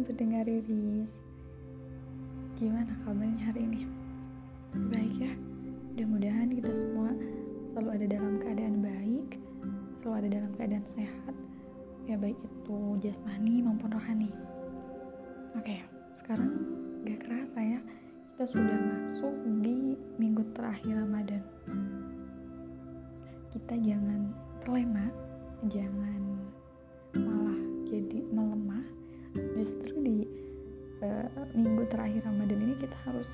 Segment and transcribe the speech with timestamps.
[0.00, 1.20] pendengar Riris
[2.56, 3.82] Gimana kabarnya hari ini?
[4.88, 5.32] Baik ya?
[5.92, 7.12] Mudah-mudahan kita semua
[7.68, 9.28] selalu ada dalam keadaan baik
[10.00, 11.34] Selalu ada dalam keadaan sehat
[12.08, 14.32] Ya baik itu jasmani maupun rohani
[15.52, 15.84] Oke,
[16.16, 16.48] sekarang
[17.04, 17.80] gak kerasa ya
[18.32, 21.44] Kita sudah masuk di minggu terakhir Ramadan
[23.52, 24.32] Kita jangan
[24.64, 25.12] terlena
[25.68, 26.20] Jangan
[27.20, 28.99] malah jadi melemah
[29.60, 30.18] justru di
[31.04, 33.28] uh, minggu terakhir Ramadan ini kita harus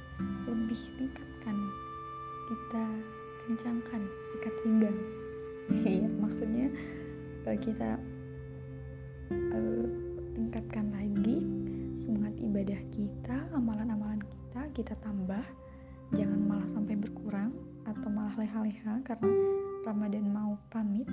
[0.50, 1.54] lebih tingkatkan.
[2.50, 2.84] Kita
[3.46, 4.02] kencangkan
[4.42, 4.98] ikat pinggang.
[5.86, 6.66] Iya maksudnya
[7.46, 7.94] uh, kita
[9.30, 9.86] uh,
[10.34, 11.46] tingkatkan lagi
[11.94, 15.46] semangat ibadah kita amalan-amalan kita kita tambah.
[16.10, 17.54] Jangan malah sampai berkurang
[17.86, 19.30] atau malah leha-leha karena
[19.86, 21.06] Ramadan mau pamit.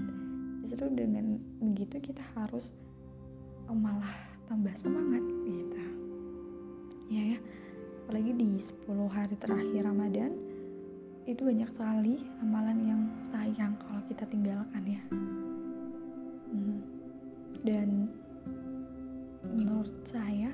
[0.66, 2.73] Justru dengan begitu kita harus
[3.70, 5.24] malah tambah semangat.
[5.48, 5.80] Gitu.
[7.12, 7.40] Ya ya.
[8.04, 10.32] Apalagi di 10 hari terakhir Ramadan
[11.24, 15.04] itu banyak sekali amalan yang sayang kalau kita tinggalkan ya.
[16.54, 16.85] Hmm.
[17.63, 18.12] dan
[19.50, 20.52] menurut saya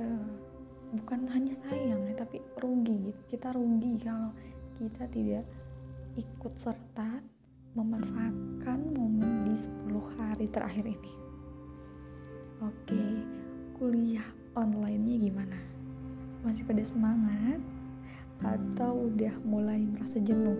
[0.00, 0.30] uh,
[0.94, 3.20] bukan hanya sayang ya tapi rugi gitu.
[3.34, 4.30] Kita rugi kalau
[4.78, 5.44] kita tidak
[6.14, 7.18] ikut serta
[7.74, 11.23] memanfaatkan momen di 10 hari terakhir ini
[12.64, 13.04] Oke,
[13.76, 14.24] kuliah
[14.56, 15.58] online-nya gimana?
[16.40, 17.60] Masih pada semangat?
[18.40, 20.56] Atau udah mulai merasa jenuh?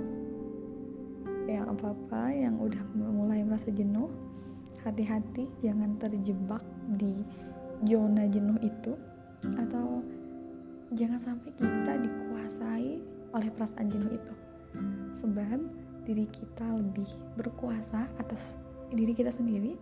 [1.48, 4.12] Yang apa-apa yang udah mulai merasa jenuh,
[4.84, 6.60] hati-hati jangan terjebak
[7.00, 7.24] di
[7.88, 8.92] zona jenuh itu
[9.56, 10.04] atau
[10.92, 13.00] jangan sampai kita dikuasai
[13.32, 14.34] oleh perasaan jenuh itu
[15.16, 15.56] sebab
[16.04, 17.08] diri kita lebih
[17.40, 18.60] berkuasa atas
[18.92, 19.80] diri kita sendiri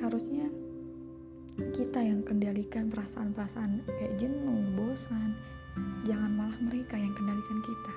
[0.00, 0.48] harusnya
[1.58, 5.34] kita yang kendalikan perasaan-perasaan kayak jenuh, bosan.
[6.06, 7.94] Jangan malah mereka yang kendalikan kita.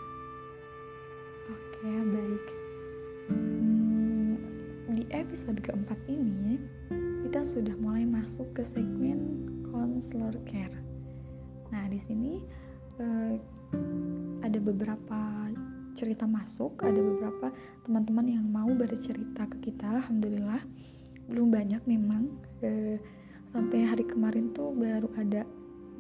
[1.52, 2.46] Oke, baik.
[3.32, 4.34] Hmm,
[4.92, 6.60] di episode keempat ini
[7.28, 10.76] kita sudah mulai masuk ke segmen counselor care.
[11.72, 12.44] Nah, di sini
[13.00, 13.36] uh,
[14.44, 15.50] ada beberapa
[15.94, 17.54] cerita masuk, ada beberapa
[17.86, 20.02] teman-teman yang mau bercerita ke kita.
[20.02, 20.62] Alhamdulillah,
[21.30, 22.34] belum banyak memang.
[22.62, 22.98] Uh,
[23.54, 25.46] sampai hari kemarin tuh baru ada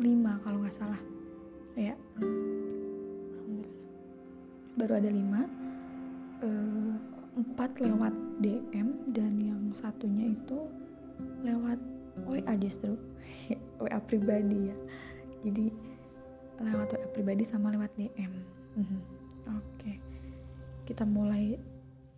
[0.01, 0.97] lima kalau nggak salah.
[1.77, 1.93] Ya.
[4.73, 5.45] Baru ada lima.
[6.41, 6.97] Uh,
[7.37, 10.65] empat lewat DM dan yang satunya itu
[11.45, 11.77] lewat
[12.25, 12.97] WA justru.
[13.81, 14.77] WA pribadi ya.
[15.45, 15.69] Jadi
[16.57, 18.33] lewat WA pribadi sama lewat DM
[18.81, 18.99] mhm.
[19.53, 19.93] oke.
[20.89, 21.57] Kita mulai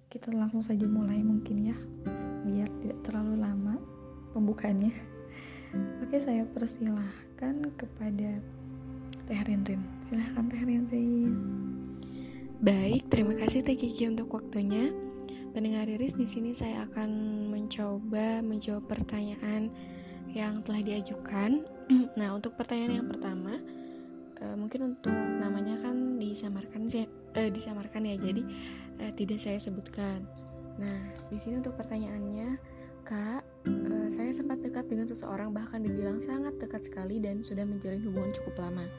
[0.07, 1.77] kita langsung saja mulai mungkin ya
[2.47, 3.75] biar tidak terlalu lama
[4.31, 5.14] pembukaannya
[6.05, 8.39] Oke, saya persilahkan kepada
[9.25, 9.81] Teh Rinrin.
[10.07, 11.35] Silahkan Teh Rinrin.
[12.63, 14.95] Baik, terima kasih Teh Kiki untuk waktunya.
[15.51, 17.09] Pendengar Iris, di sini saya akan
[17.51, 19.71] mencoba menjawab pertanyaan
[20.35, 21.63] yang telah diajukan.
[22.19, 23.59] nah, untuk pertanyaan yang pertama,
[24.43, 28.43] uh, mungkin untuk namanya kan disamarkan uh, disamarkan ya, jadi
[28.99, 30.27] uh, tidak saya sebutkan.
[30.75, 30.99] Nah,
[31.31, 32.59] di sini untuk pertanyaannya,
[33.07, 33.43] Kak,
[35.05, 38.89] dengan seseorang bahkan dibilang sangat dekat sekali dan sudah menjalin hubungan cukup lama.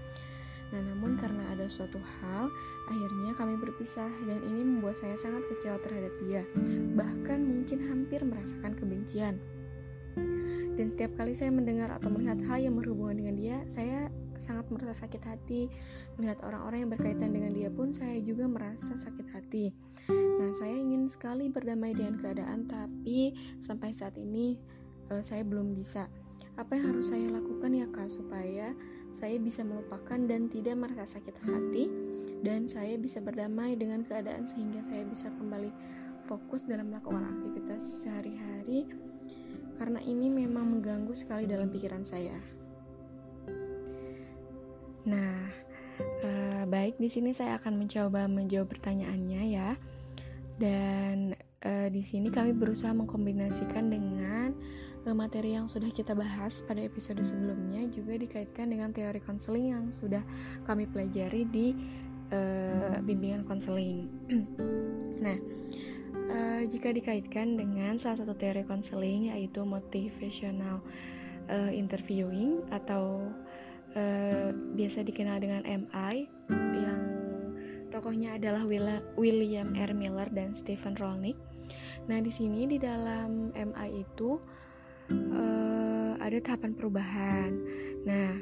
[0.71, 2.47] Nah, namun karena ada suatu hal,
[2.87, 6.47] akhirnya kami berpisah dan ini membuat saya sangat kecewa terhadap dia.
[6.95, 9.43] Bahkan mungkin hampir merasakan kebencian.
[10.79, 14.07] Dan setiap kali saya mendengar atau melihat hal yang berhubungan dengan dia, saya
[14.39, 15.67] sangat merasa sakit hati.
[16.23, 19.75] Melihat orang-orang yang berkaitan dengan dia pun saya juga merasa sakit hati.
[20.15, 24.55] Nah, saya ingin sekali berdamai dengan keadaan, tapi sampai saat ini
[25.11, 26.09] uh, saya belum bisa.
[26.57, 28.73] Apa yang harus saya lakukan ya kak supaya
[29.13, 31.93] saya bisa melupakan dan tidak merasa sakit hati
[32.41, 35.69] dan saya bisa berdamai dengan keadaan sehingga saya bisa kembali
[36.27, 38.89] fokus dalam melakukan aktivitas sehari-hari
[39.77, 42.35] karena ini memang mengganggu sekali dalam pikiran saya.
[45.07, 45.39] Nah,
[46.25, 49.71] uh, baik di sini saya akan mencoba menjawab pertanyaannya ya.
[50.57, 54.57] Dan uh, di sini kami berusaha mengkombinasikan dengan
[55.13, 60.25] materi yang sudah kita bahas pada episode sebelumnya juga dikaitkan dengan teori konseling yang sudah
[60.65, 61.77] kami pelajari di
[62.35, 64.11] uh, bimbingan konseling.
[65.25, 65.37] nah,
[66.33, 70.83] uh, jika dikaitkan dengan salah satu teori konseling yaitu motivational
[71.53, 73.31] uh, interviewing atau
[73.95, 76.27] uh, biasa dikenal dengan MI
[76.79, 77.17] yang
[77.97, 78.67] Tokohnya adalah
[79.17, 79.91] William R.
[79.97, 81.39] Miller dan Stephen Rolnick.
[82.13, 84.37] Nah, di sini di dalam MI itu
[85.11, 87.51] uh, ada tahapan perubahan.
[88.07, 88.39] Nah,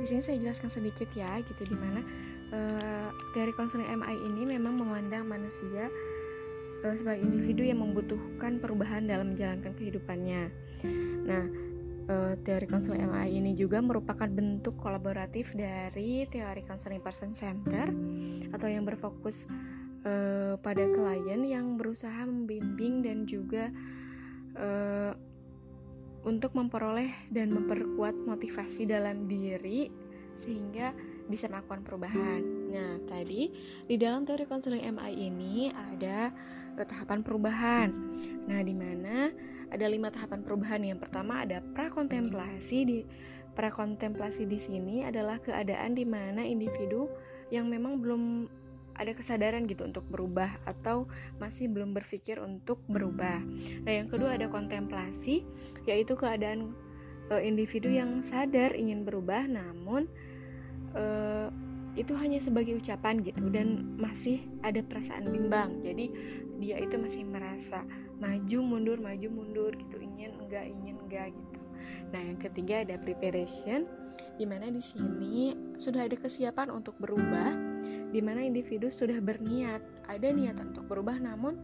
[0.00, 2.00] di sini saya jelaskan sedikit ya, gitu di mana
[2.52, 5.88] uh, teori konseling MI ini memang memandang manusia
[6.84, 10.50] uh, sebagai individu yang membutuhkan perubahan dalam menjalankan kehidupannya.
[11.26, 11.44] Nah,
[12.10, 17.88] uh, teori konseling MI ini juga merupakan bentuk kolaboratif dari teori konseling person center
[18.50, 19.46] atau yang berfokus
[20.04, 23.70] uh, pada klien yang berusaha membimbing dan juga
[24.60, 25.12] uh,
[26.28, 29.88] untuk memperoleh dan memperkuat motivasi dalam diri
[30.36, 30.92] sehingga
[31.28, 32.40] bisa melakukan perubahan.
[32.70, 33.52] Nah, tadi
[33.88, 36.28] di dalam teori konseling MI ini ada
[36.76, 37.88] uh, tahapan perubahan.
[38.48, 39.32] Nah, di mana
[39.70, 40.80] ada lima tahapan perubahan.
[40.84, 42.98] Yang pertama ada prakontemplasi di
[43.54, 47.10] prakontemplasi di sini adalah keadaan di mana individu
[47.50, 48.46] yang memang belum
[49.00, 51.08] ada kesadaran gitu untuk berubah atau
[51.40, 53.40] masih belum berpikir untuk berubah.
[53.88, 55.40] Nah, yang kedua ada kontemplasi,
[55.88, 56.76] yaitu keadaan
[57.32, 60.04] e, individu yang sadar ingin berubah namun
[60.92, 61.04] e,
[61.96, 65.80] itu hanya sebagai ucapan gitu dan masih ada perasaan bimbang.
[65.80, 66.12] Jadi
[66.60, 67.80] dia itu masih merasa
[68.20, 71.60] maju mundur maju mundur gitu ingin enggak ingin enggak gitu.
[72.12, 73.88] Nah, yang ketiga ada preparation
[74.36, 77.69] di mana di sini sudah ada kesiapan untuk berubah
[78.10, 81.58] di mana individu sudah berniat, ada niat untuk berubah namun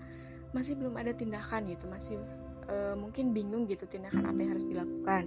[0.55, 2.17] masih belum ada tindakan gitu, masih
[2.71, 5.23] e, mungkin bingung gitu tindakan apa yang harus dilakukan.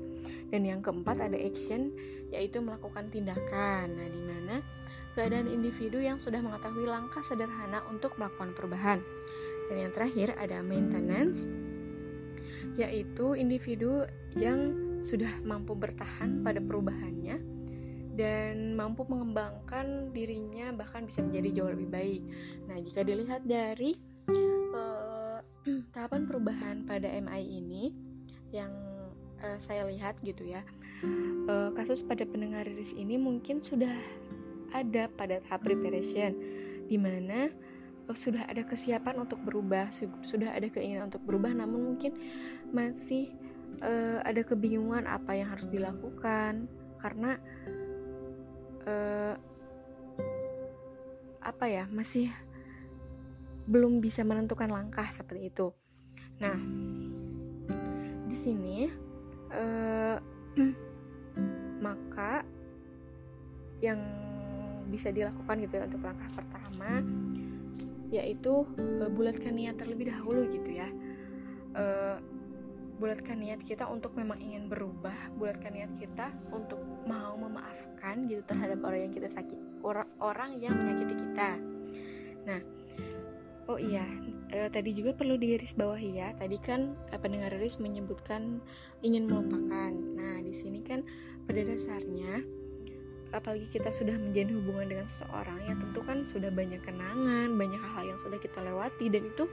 [0.50, 1.92] Dan yang keempat ada action
[2.32, 4.00] yaitu melakukan tindakan.
[4.00, 4.56] Nah, di mana
[5.14, 9.00] keadaan individu yang sudah mengetahui langkah sederhana untuk melakukan perubahan.
[9.70, 11.46] Dan yang terakhir ada maintenance
[12.80, 17.59] yaitu individu yang sudah mampu bertahan pada perubahannya
[18.20, 22.22] dan mampu mengembangkan dirinya bahkan bisa menjadi jauh lebih baik.
[22.68, 23.96] Nah, jika dilihat dari
[24.76, 25.40] uh,
[25.96, 27.96] tahapan perubahan pada MI ini
[28.52, 28.76] yang
[29.40, 30.60] uh, saya lihat gitu ya,
[31.48, 33.96] uh, kasus pada pendengar rilis ini mungkin sudah
[34.76, 36.36] ada pada tahap preparation
[36.92, 37.48] di mana
[38.12, 39.96] uh, sudah ada kesiapan untuk berubah,
[40.28, 42.20] sudah ada keinginan untuk berubah, namun mungkin
[42.76, 43.32] masih
[43.80, 46.68] uh, ada kebingungan apa yang harus dilakukan
[47.00, 47.40] karena
[48.90, 49.34] uh,
[51.40, 52.34] apa ya masih
[53.70, 55.68] belum bisa menentukan langkah seperti itu.
[56.42, 56.58] Nah,
[58.26, 58.90] di sini
[59.54, 60.18] uh,
[61.86, 62.42] maka
[63.80, 64.02] yang
[64.90, 67.06] bisa dilakukan gitu ya untuk langkah pertama
[68.10, 70.90] yaitu uh, bulatkan niat terlebih dahulu gitu ya.
[71.78, 72.18] Uh,
[73.00, 78.80] bulatkan niat kita untuk memang ingin berubah bulatkan niat kita untuk mau memaafkan gitu terhadap
[78.84, 81.52] orang yang kita sakit orang orang yang menyakiti kita.
[82.48, 82.62] Nah
[83.70, 84.06] oh iya
[84.50, 86.30] eh, tadi juga perlu digaris bawahi ya.
[86.36, 88.60] Tadi kan eh, pendengar rilis menyebutkan
[89.06, 89.92] ingin melupakan.
[89.94, 91.06] Nah di sini kan
[91.46, 92.44] pada dasarnya
[93.30, 98.10] apalagi kita sudah menjalin hubungan dengan seseorang ya tentu kan sudah banyak kenangan banyak hal-hal
[98.10, 99.46] yang sudah kita lewati dan itu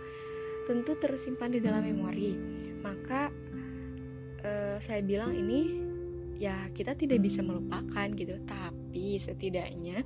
[0.66, 2.34] tentu tersimpan di dalam memori.
[2.82, 3.30] Maka
[4.42, 5.85] uh, saya bilang ini
[6.36, 10.04] ya kita tidak bisa melupakan gitu, tapi setidaknya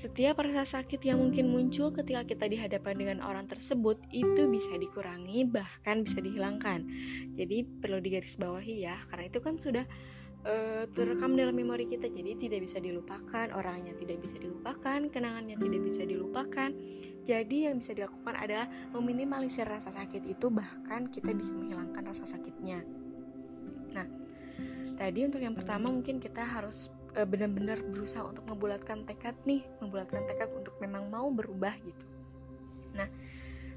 [0.00, 5.44] setiap rasa sakit yang mungkin muncul ketika kita dihadapkan dengan orang tersebut itu bisa dikurangi
[5.44, 6.88] bahkan bisa dihilangkan.
[7.36, 9.84] Jadi perlu digarisbawahi ya, karena itu kan sudah
[10.48, 15.80] uh, terekam dalam memori kita, jadi tidak bisa dilupakan, orangnya tidak bisa dilupakan, kenangannya tidak
[15.84, 16.72] bisa dilupakan.
[17.20, 22.80] Jadi yang bisa dilakukan adalah meminimalisir rasa sakit itu bahkan kita bisa menghilangkan rasa sakitnya.
[23.92, 24.08] Nah,
[25.00, 30.28] tadi untuk yang pertama mungkin kita harus e, benar-benar berusaha untuk membulatkan tekad nih, membulatkan
[30.28, 32.04] tekad untuk memang mau berubah gitu.
[32.92, 33.08] Nah,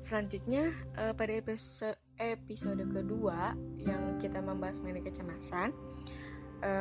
[0.04, 5.72] selanjutnya e, pada episode episode kedua yang kita membahas mengenai kecemasan,
[6.60, 6.72] e,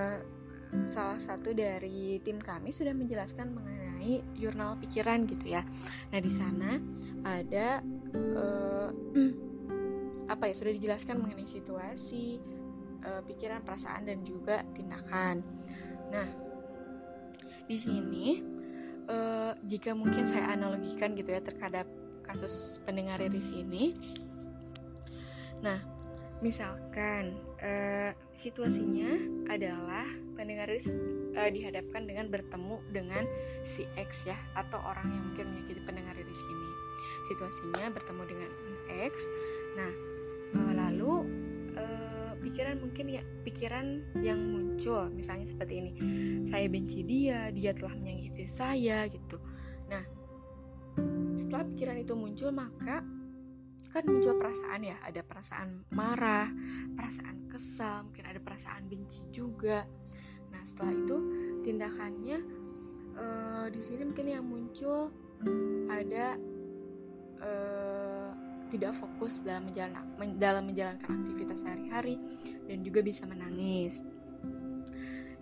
[0.91, 5.63] salah satu dari tim kami sudah menjelaskan mengenai jurnal pikiran gitu ya.
[6.11, 6.83] Nah di sana
[7.23, 7.79] ada
[10.33, 12.41] apa ya sudah dijelaskan mengenai situasi,
[13.07, 15.43] uh, pikiran, perasaan dan juga tindakan.
[16.11, 16.29] Nah
[17.67, 18.43] di sini
[19.09, 21.87] uh, jika mungkin saya analogikan gitu ya terhadap
[22.27, 23.95] kasus pendengar di sini.
[25.63, 25.79] Nah
[26.43, 29.15] misalkan uh, situasinya
[29.47, 33.23] adalah pendengar uh, dihadapkan dengan bertemu dengan
[33.63, 36.69] si X ya atau orang yang mungkin menyakiti pendengar di sini.
[37.31, 38.51] Situasinya bertemu dengan
[38.91, 39.15] X.
[39.79, 39.93] Nah,
[42.53, 45.93] pikiran mungkin ya pikiran yang muncul misalnya seperti ini.
[46.53, 49.41] Saya benci dia, dia telah menyakiti saya gitu.
[49.89, 50.05] Nah,
[51.41, 53.01] setelah pikiran itu muncul maka
[53.93, 56.49] kan muncul perasaan ya ada perasaan marah
[56.97, 59.85] perasaan kesal mungkin ada perasaan benci juga
[60.49, 61.17] nah setelah itu
[61.61, 62.41] tindakannya
[63.21, 65.13] uh, di sini mungkin yang muncul
[65.93, 66.41] ada
[67.45, 68.02] uh,
[68.73, 70.09] tidak fokus dalam menjalankan
[70.41, 72.17] dalam menjalankan aktivitas sehari-hari
[72.65, 74.01] dan juga bisa menangis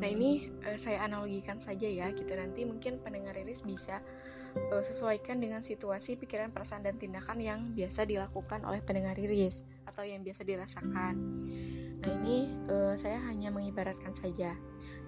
[0.00, 4.00] Nah ini uh, saya analogikan saja ya gitu nanti mungkin pendengar Iris bisa
[4.72, 10.02] uh, sesuaikan dengan situasi pikiran perasaan dan tindakan yang biasa dilakukan oleh pendengar Iris atau
[10.02, 11.14] yang biasa dirasakan.
[12.00, 14.56] Nah ini uh, saya hanya mengibaratkan saja.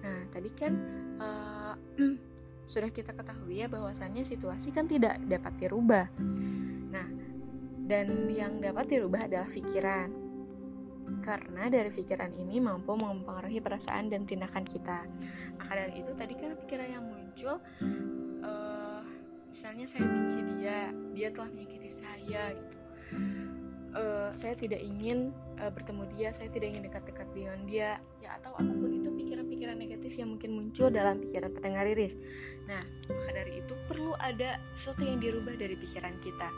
[0.05, 0.73] Nah tadi kan
[1.17, 1.73] uh,
[2.71, 6.05] sudah kita ketahui ya bahwasannya situasi kan tidak dapat dirubah.
[7.83, 10.07] Nah dan yang dapat dirubah adalah pikiran
[11.19, 15.03] karena dari pikiran ini mampu mempengaruhi perasaan dan tindakan kita.
[15.59, 17.59] Maka dari itu tadi kan pikiran yang muncul,
[18.43, 19.01] uh,
[19.51, 22.77] misalnya saya benci dia, dia telah menyakiti saya, gitu.
[23.93, 25.29] Uh, saya tidak ingin
[25.61, 27.89] uh, bertemu dia, saya tidak ingin dekat-dekat dengan dia,
[28.23, 32.17] ya atau apa pun itu pikiran-pikiran negatif yang mungkin muncul dalam pikiran pendengar iris.
[32.65, 36.49] Nah, maka dari itu perlu ada sesuatu yang dirubah dari pikiran kita.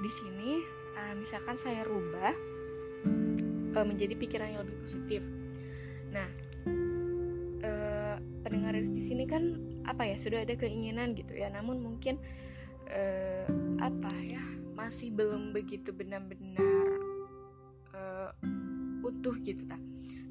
[0.00, 0.64] Di sini,
[0.96, 2.32] uh, misalkan saya rubah
[3.76, 5.20] uh, menjadi pikiran yang lebih positif.
[6.08, 6.28] Nah,
[7.60, 12.16] uh, pendengar di sini kan apa ya sudah ada keinginan gitu ya, namun mungkin
[12.88, 13.46] uh,
[13.78, 14.40] apa ya
[14.72, 16.88] masih belum begitu benar-benar
[17.92, 18.32] uh,
[19.04, 19.76] utuh gitu ta.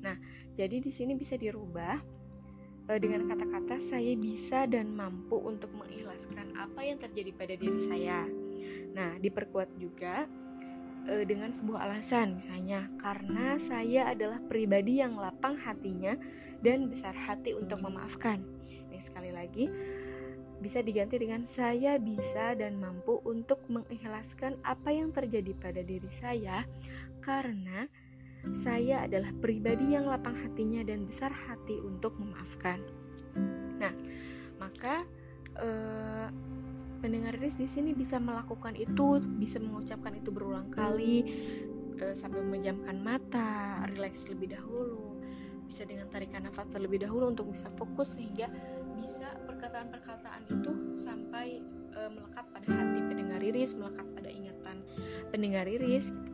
[0.01, 0.17] Nah,
[0.57, 2.01] jadi di sini bisa dirubah
[2.89, 8.25] dengan kata-kata saya bisa dan mampu untuk mengikhlaskan apa yang terjadi pada diri saya.
[8.93, 10.25] Nah, diperkuat juga
[11.05, 16.17] e, dengan sebuah alasan misalnya karena saya adalah pribadi yang lapang hatinya
[16.65, 18.43] dan besar hati untuk memaafkan.
[18.69, 19.65] Ini sekali lagi
[20.60, 26.67] bisa diganti dengan saya bisa dan mampu untuk mengikhlaskan apa yang terjadi pada diri saya
[27.24, 27.88] karena
[28.55, 32.79] saya adalah pribadi yang lapang hatinya dan besar hati untuk memaafkan.
[33.79, 33.91] Nah,
[34.60, 35.03] maka
[35.60, 36.27] eh,
[37.00, 41.24] pendengar Riz di sini bisa melakukan itu, bisa mengucapkan itu berulang kali
[41.98, 45.18] e, sambil memejamkan mata, rileks lebih dahulu,
[45.65, 48.51] bisa dengan tarikan nafas terlebih dahulu untuk bisa fokus sehingga
[49.00, 51.63] bisa perkataan-perkataan itu sampai
[51.96, 54.77] e, melekat pada hati pendengar Iris, melekat pada ingatan
[55.32, 56.12] pendengar Iris.
[56.12, 56.32] Gitu.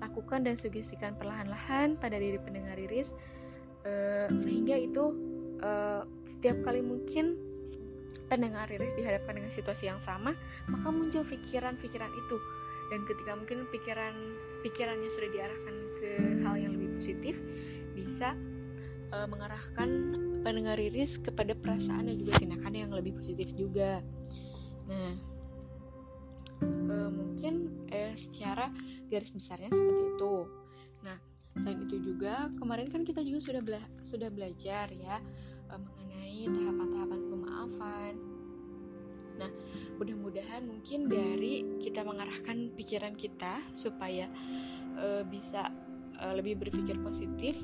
[0.00, 3.12] Lakukan dan sugestikan perlahan-lahan pada diri pendengar Iris
[3.84, 3.92] e,
[4.40, 5.28] sehingga itu
[6.24, 7.49] setiap kali mungkin
[8.30, 10.38] pendengar Riris dihadapkan dengan situasi yang sama,
[10.70, 12.36] maka muncul pikiran-pikiran itu.
[12.94, 14.14] Dan ketika mungkin pikiran
[14.62, 16.10] pikirannya sudah diarahkan ke
[16.46, 17.42] hal yang lebih positif,
[17.92, 18.38] bisa
[19.10, 20.14] uh, mengarahkan
[20.46, 23.98] pendengar Riris kepada perasaan dan juga tindakan yang lebih positif juga.
[24.86, 25.14] Nah,
[26.62, 28.70] uh, mungkin eh, secara
[29.10, 30.34] garis besarnya seperti itu.
[31.02, 31.18] Nah,
[31.58, 35.18] selain itu juga kemarin kan kita juga sudah bela sudah belajar ya
[35.70, 36.99] mengenai tahapan-tahapan
[39.40, 39.50] Nah,
[39.96, 44.28] mudah-mudahan mungkin dari kita mengarahkan pikiran kita supaya
[45.00, 45.72] uh, bisa
[46.20, 47.56] uh, lebih berpikir positif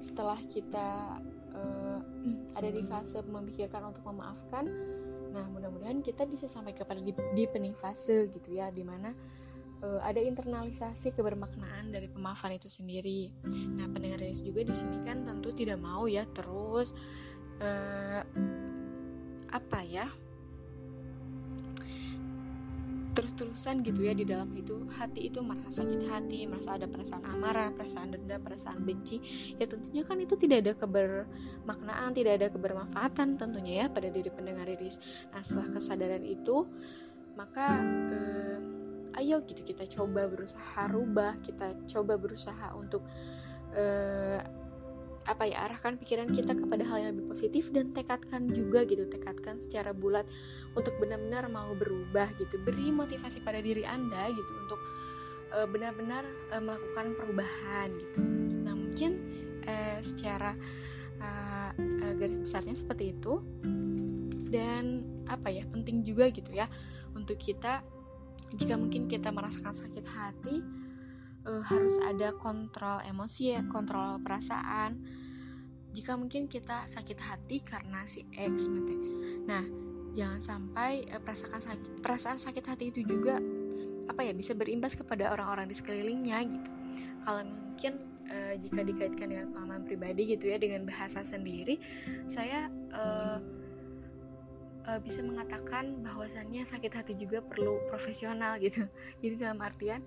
[0.00, 1.20] setelah kita
[1.52, 2.00] uh,
[2.56, 4.68] ada di fase memikirkan untuk memaafkan.
[5.36, 9.12] Nah, mudah-mudahan kita bisa sampai kepada di, di penifase gitu ya, di mana
[9.84, 13.28] uh, ada internalisasi kebermaknaan dari pemaafan itu sendiri.
[13.76, 16.96] Nah, pendengar juga di sini kan tentu tidak mau ya terus
[19.52, 20.06] apa ya
[23.16, 27.72] terus-terusan gitu ya di dalam itu hati itu merasa sakit hati merasa ada perasaan amarah
[27.72, 29.16] perasaan dendam perasaan benci
[29.56, 34.68] ya tentunya kan itu tidak ada kebermaknaan tidak ada kebermanfaatan tentunya ya pada diri pendengar
[34.68, 35.00] iris.
[35.32, 36.68] Nah setelah kesadaran itu
[37.40, 37.80] maka
[38.12, 38.58] eh,
[39.24, 43.00] ayo gitu kita coba berusaha rubah kita coba berusaha untuk
[43.72, 44.44] eh,
[45.26, 49.58] apa ya arahkan pikiran kita kepada hal yang lebih positif dan tekadkan juga gitu tekadkan
[49.58, 50.22] secara bulat
[50.78, 52.62] untuk benar-benar mau berubah gitu.
[52.62, 54.80] Beri motivasi pada diri anda gitu untuk
[55.50, 56.22] uh, benar-benar
[56.54, 58.20] uh, melakukan perubahan gitu.
[58.62, 59.12] Nah mungkin
[59.66, 60.54] uh, secara
[61.18, 63.42] uh, uh, garis besarnya seperti itu.
[64.46, 66.70] Dan apa ya penting juga gitu ya
[67.18, 67.82] untuk kita
[68.54, 70.62] jika mungkin kita merasakan sakit hati
[71.46, 74.98] uh, harus ada kontrol emosi ya, kontrol perasaan.
[75.94, 78.94] Jika mungkin kita sakit hati karena si X, mate.
[79.48, 79.64] Nah,
[80.12, 83.40] jangan sampai uh, perasaan sakit perasaan sakit hati itu juga
[84.06, 86.70] apa ya bisa berimbas kepada orang-orang di sekelilingnya gitu.
[87.24, 87.92] Kalau mungkin
[88.28, 91.80] uh, jika dikaitkan dengan pengalaman pribadi gitu ya dengan bahasa sendiri,
[92.28, 93.40] saya uh,
[95.02, 98.86] bisa mengatakan bahwasannya sakit hati juga perlu profesional gitu
[99.18, 99.98] jadi dalam artian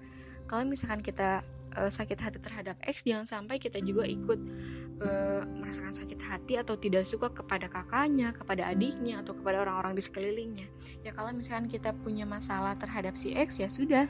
[0.50, 1.46] kalau misalkan kita
[1.78, 4.40] uh, sakit hati terhadap X jangan sampai kita juga ikut
[5.06, 10.04] uh, merasakan sakit hati atau tidak suka kepada kakaknya, kepada adiknya atau kepada orang-orang di
[10.04, 10.68] sekelilingnya.
[11.06, 14.10] Ya kalau misalkan kita punya masalah terhadap si X ya sudah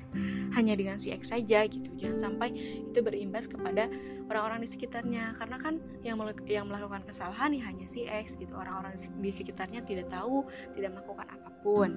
[0.56, 1.90] hanya dengan si X saja gitu.
[2.00, 2.56] Jangan sampai
[2.88, 3.92] itu berimbas kepada
[4.30, 6.16] orang-orang di sekitarnya karena kan yang
[6.48, 8.56] yang melakukan kesalahan ya hanya si X gitu.
[8.56, 11.90] Orang-orang di sekitarnya tidak tahu, tidak melakukan apa pun.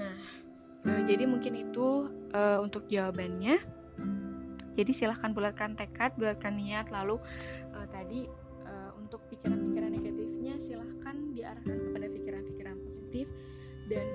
[0.00, 0.16] Nah,
[0.86, 3.58] uh, jadi mungkin itu uh, untuk jawabannya.
[4.78, 7.20] Jadi silahkan bulatkan tekad, bulatkan niat, lalu
[7.74, 8.24] uh, tadi
[8.64, 13.26] uh, untuk pikiran-pikiran negatifnya silahkan diarahkan kepada pikiran-pikiran positif
[13.90, 14.06] dan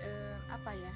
[0.00, 0.92] uh, apa ya?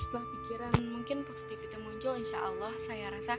[0.00, 3.38] Setelah pikiran mungkin positif itu muncul, insya Allah saya rasa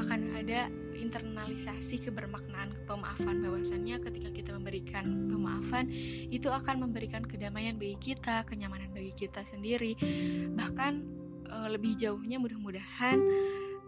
[0.00, 5.90] akan ada internalisasi kebermaknaan pemaafan bahwasannya ketika kita memberikan pemaafan
[6.30, 9.98] itu akan memberikan kedamaian bagi kita, kenyamanan bagi kita sendiri,
[10.54, 11.04] bahkan
[11.50, 13.18] uh, lebih jauhnya mudah-mudahan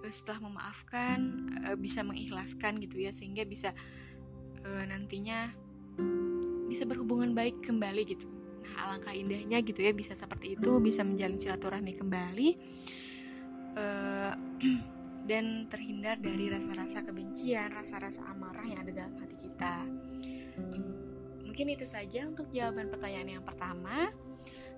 [0.02, 3.72] uh, setelah memaafkan uh, bisa mengikhlaskan gitu ya sehingga bisa
[4.66, 5.54] nantinya
[6.66, 8.26] bisa berhubungan baik kembali gitu.
[8.66, 12.48] Nah, alangkah indahnya gitu ya bisa seperti itu, bisa menjalin silaturahmi kembali
[15.26, 19.74] dan terhindar dari rasa-rasa kebencian, rasa-rasa amarah yang ada dalam hati kita.
[21.42, 24.10] Mungkin itu saja untuk jawaban pertanyaan yang pertama.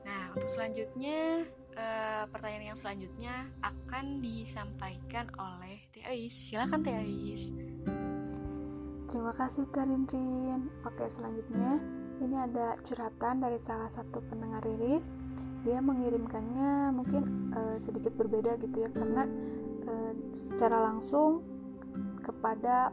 [0.08, 1.44] Nah, untuk selanjutnya
[1.76, 6.26] uh, pertanyaan yang selanjutnya akan disampaikan oleh Teh.
[6.32, 7.04] Silakan Teh.
[9.08, 10.68] Terima kasih Tarinrin.
[10.84, 11.80] Oke, selanjutnya
[12.18, 15.08] ini ada curhatan dari salah satu pendengar Riris.
[15.66, 19.26] Dia mengirimkannya mungkin uh, sedikit berbeda gitu ya karena
[20.36, 21.42] secara langsung
[22.22, 22.92] kepada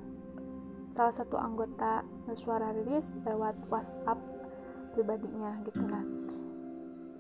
[0.96, 4.20] salah satu anggota suara Riris lewat WhatsApp
[4.96, 6.04] pribadinya gitu nah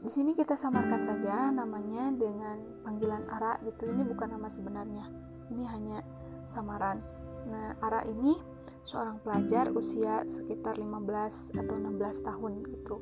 [0.05, 3.89] di sini kita samarkan saja namanya dengan panggilan Ara gitu.
[3.89, 5.09] Ini bukan nama sebenarnya.
[5.49, 6.05] Ini hanya
[6.45, 7.01] samaran.
[7.49, 8.37] Nah, Ara ini
[8.85, 13.01] seorang pelajar usia sekitar 15 atau 16 tahun gitu.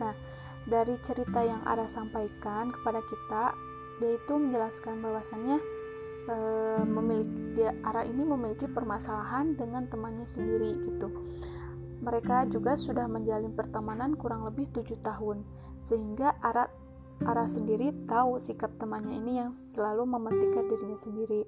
[0.00, 0.16] Nah,
[0.64, 3.52] dari cerita yang Ara sampaikan kepada kita,
[4.00, 5.60] dia itu menjelaskan bahwasannya
[6.26, 6.36] e,
[6.88, 11.08] memiliki dia Ara ini memiliki permasalahan dengan temannya sendiri gitu
[12.00, 15.44] mereka juga sudah menjalin pertemanan kurang lebih tujuh tahun,
[15.84, 16.72] sehingga Ara,
[17.20, 21.44] Ara sendiri tahu sikap temannya ini yang selalu mementingkan dirinya sendiri.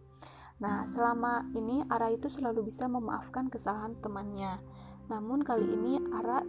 [0.61, 4.61] Nah, selama ini Ara itu selalu bisa memaafkan kesalahan temannya.
[5.09, 6.45] Namun kali ini Ara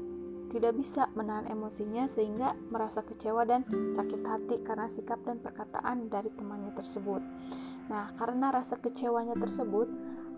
[0.53, 6.29] tidak bisa menahan emosinya sehingga merasa kecewa dan sakit hati karena sikap dan perkataan dari
[6.29, 7.25] temannya tersebut.
[7.89, 9.89] Nah, karena rasa kecewanya tersebut,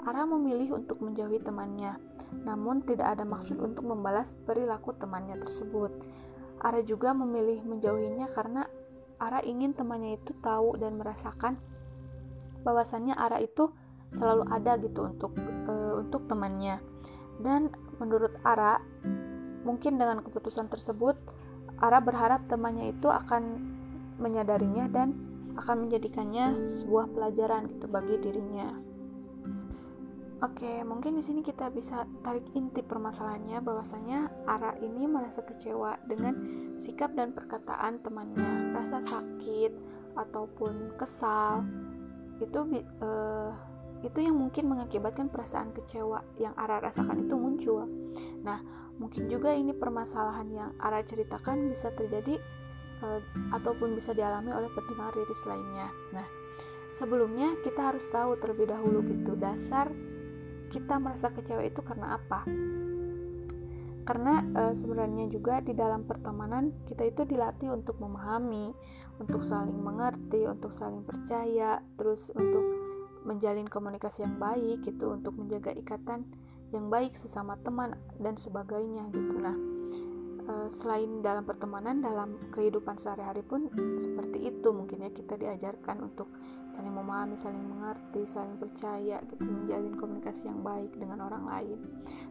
[0.06, 1.98] Ara memilih untuk menjauhi temannya,
[2.46, 5.92] namun tidak ada maksud untuk membalas perilaku temannya tersebut.
[6.62, 8.70] Ara juga memilih menjauhinya karena
[9.18, 11.58] Ara ingin temannya itu tahu dan merasakan
[12.62, 13.74] bahwasannya Ara itu
[14.14, 15.34] selalu ada gitu untuk
[15.68, 16.80] uh, untuk temannya.
[17.42, 18.80] Dan menurut Ara,
[19.66, 21.18] mungkin dengan keputusan tersebut,
[21.76, 23.60] Ara berharap temannya itu akan
[24.16, 25.12] menyadarinya dan
[25.60, 28.72] akan menjadikannya sebuah pelajaran gitu bagi dirinya.
[30.44, 36.36] Oke, mungkin di sini kita bisa tarik inti permasalahannya bahwasanya Ara ini merasa kecewa dengan
[36.76, 39.72] sikap dan perkataan temannya, rasa sakit
[40.16, 41.64] ataupun kesal
[42.44, 42.60] itu
[43.00, 43.52] uh,
[44.04, 47.88] itu yang mungkin mengakibatkan perasaan kecewa yang Ara rasakan itu muncul.
[48.44, 48.60] Nah,
[48.98, 52.40] mungkin juga ini permasalahan yang Ara ceritakan bisa terjadi
[53.04, 53.20] uh,
[53.52, 55.92] ataupun bisa dialami oleh pendengar riris lainnya.
[56.16, 56.28] Nah,
[56.96, 59.92] sebelumnya kita harus tahu terlebih dahulu gitu dasar
[60.72, 62.44] kita merasa kecewa itu karena apa?
[64.06, 68.70] Karena e, sebenarnya juga di dalam pertemanan kita itu dilatih untuk memahami,
[69.18, 72.62] untuk saling mengerti, untuk saling percaya, terus untuk
[73.26, 76.30] menjalin komunikasi yang baik gitu, untuk menjaga ikatan
[76.76, 79.36] yang baik sesama teman dan sebagainya gitu.
[79.40, 79.56] Nah,
[80.48, 86.30] uh, selain dalam pertemanan dalam kehidupan sehari-hari pun seperti itu mungkin ya kita diajarkan untuk
[86.74, 91.80] saling memahami saling mengerti saling percaya gitu menjalin komunikasi yang baik dengan orang lain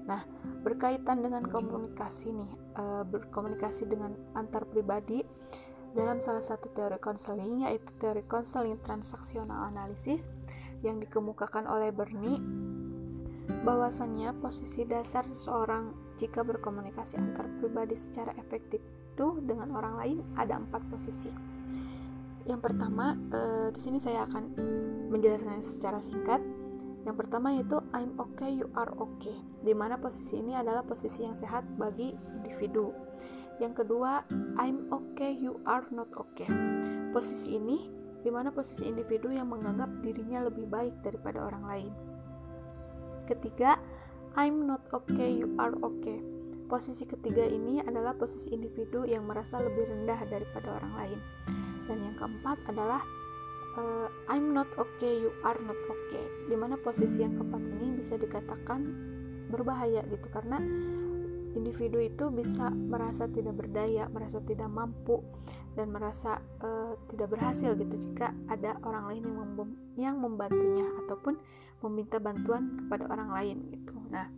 [0.04, 0.22] nah
[0.62, 5.24] berkaitan dengan komunikasi nih uh, berkomunikasi dengan antar pribadi
[5.94, 10.26] dalam salah satu teori konseling yaitu teori konseling transaksional analisis
[10.82, 12.42] yang dikemukakan oleh Bernie
[13.64, 18.80] bahwasannya posisi dasar seseorang jika berkomunikasi antar pribadi secara efektif
[19.14, 21.30] itu dengan orang lain ada empat posisi.
[22.44, 23.40] Yang pertama, e,
[23.72, 24.44] di sini saya akan
[25.08, 26.42] menjelaskan secara singkat.
[27.04, 29.36] Yang pertama yaitu I'm okay, you are okay.
[29.60, 32.92] Di mana posisi ini adalah posisi yang sehat bagi individu.
[33.62, 34.26] Yang kedua,
[34.58, 36.48] I'm okay, you are not okay.
[37.14, 37.78] Posisi ini
[38.24, 41.92] di mana posisi individu yang menganggap dirinya lebih baik daripada orang lain.
[43.24, 43.80] Ketiga,
[44.36, 46.20] I'm not okay, you are okay.
[46.68, 51.18] Posisi ketiga ini adalah posisi individu yang merasa lebih rendah daripada orang lain.
[51.88, 53.00] Dan yang keempat adalah
[53.80, 56.24] uh, I'm not okay, you are not okay.
[56.48, 58.80] Di mana posisi yang keempat ini bisa dikatakan
[59.48, 60.58] berbahaya gitu karena
[61.54, 65.22] individu itu bisa merasa tidak berdaya, merasa tidak mampu
[65.78, 71.38] dan merasa uh, tidak berhasil gitu jika ada orang lain yang, mem yang membantunya ataupun
[71.82, 73.94] meminta bantuan kepada orang lain gitu.
[74.10, 74.30] Nah,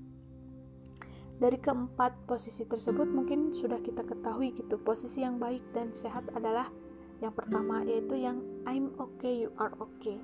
[1.36, 4.80] dari keempat posisi tersebut mungkin sudah kita ketahui gitu.
[4.80, 6.72] Posisi yang baik dan sehat adalah
[7.20, 10.16] yang pertama yaitu yang I'm okay, you are okay.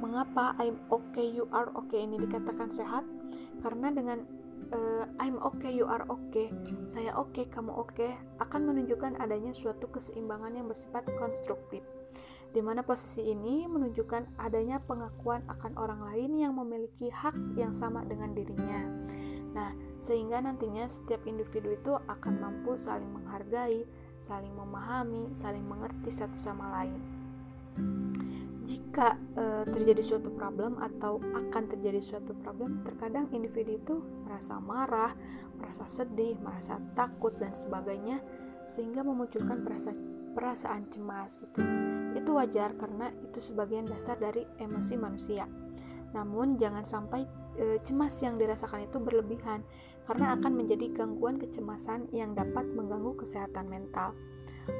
[0.00, 3.04] Mengapa I'm okay, you are okay ini dikatakan sehat?
[3.60, 4.24] Karena dengan
[4.68, 6.52] uh, I'm okay, you are okay,
[6.86, 11.80] saya oke, okay, kamu oke, okay, akan menunjukkan adanya suatu keseimbangan yang bersifat konstruktif.
[12.50, 18.02] Di mana posisi ini menunjukkan adanya pengakuan akan orang lain yang memiliki hak yang sama
[18.02, 18.84] dengan dirinya.
[19.54, 19.70] Nah,
[20.02, 23.86] sehingga nantinya setiap individu itu akan mampu saling menghargai,
[24.18, 27.20] saling memahami, saling mengerti satu sama lain
[28.70, 35.10] jika e, terjadi suatu problem atau akan terjadi suatu problem, terkadang individu itu merasa marah,
[35.58, 38.22] merasa sedih, merasa takut dan sebagainya
[38.70, 39.90] sehingga memunculkan perasa,
[40.38, 41.58] perasaan cemas gitu.
[42.14, 45.50] Itu wajar karena itu sebagian dasar dari emosi manusia.
[46.14, 47.26] Namun jangan sampai
[47.58, 49.66] e, cemas yang dirasakan itu berlebihan
[50.06, 54.14] karena akan menjadi gangguan kecemasan yang dapat mengganggu kesehatan mental.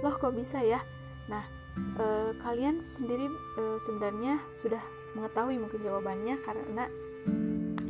[0.07, 0.79] Loh kok bisa ya?
[1.26, 1.60] Nah,
[1.99, 2.07] e,
[2.40, 4.83] kalian sendiri e, sebenarnya sudah
[5.19, 6.87] mengetahui mungkin jawabannya karena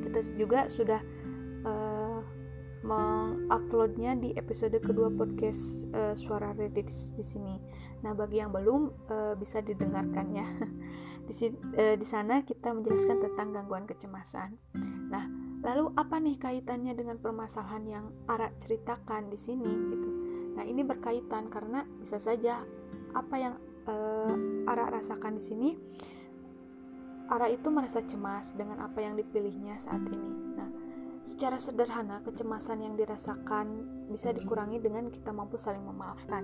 [0.03, 1.00] kita juga sudah
[1.64, 1.72] e,
[2.81, 7.61] menguploadnya di episode kedua podcast e, suara Reddit di, sini.
[8.00, 10.48] Nah bagi yang belum e, bisa didengarkan ya.
[11.29, 11.33] di,
[11.76, 14.57] e, di sana kita menjelaskan tentang gangguan kecemasan.
[15.12, 15.29] Nah
[15.61, 20.09] lalu apa nih kaitannya dengan permasalahan yang Ara ceritakan di sini gitu?
[20.57, 22.64] Nah ini berkaitan karena bisa saja
[23.12, 23.55] apa yang
[23.86, 24.34] uh,
[24.68, 25.70] Ara rasakan di sini,
[27.30, 30.32] Ara itu merasa cemas dengan apa yang dipilihnya saat ini.
[30.58, 30.70] Nah,
[31.22, 36.42] secara sederhana kecemasan yang dirasakan bisa dikurangi dengan kita mampu saling memaafkan.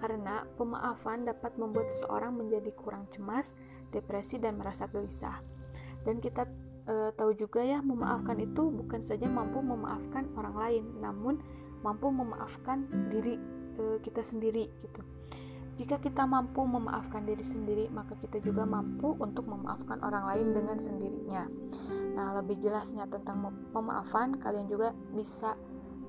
[0.00, 3.52] Karena pemaafan dapat membuat seseorang menjadi kurang cemas,
[3.92, 5.44] depresi dan merasa gelisah.
[6.08, 6.48] Dan kita
[6.88, 11.40] e, tahu juga ya, memaafkan itu bukan saja mampu memaafkan orang lain, namun
[11.84, 13.36] mampu memaafkan diri
[13.76, 15.04] e, kita sendiri gitu.
[15.74, 20.78] Jika kita mampu memaafkan diri sendiri, maka kita juga mampu untuk memaafkan orang lain dengan
[20.78, 21.50] sendirinya.
[22.14, 25.58] Nah, lebih jelasnya tentang pemaafan, kalian juga bisa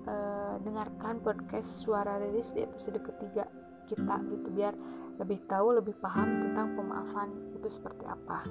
[0.05, 3.49] uh, dengarkan podcast Suara Riris di episode ketiga
[3.85, 4.73] kita gitu biar
[5.17, 8.45] lebih tahu, lebih paham tentang pemaafan itu seperti apa.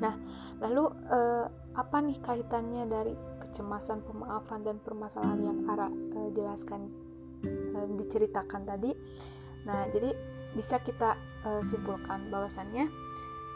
[0.00, 0.14] Nah,
[0.60, 6.92] lalu uh, apa nih kaitannya dari kecemasan, pemaafan dan permasalahan yang Ara uh, jelaskan
[7.96, 8.92] diceritakan tadi?
[9.66, 10.12] Nah, jadi
[10.52, 12.90] bisa kita uh, simpulkan bahwasannya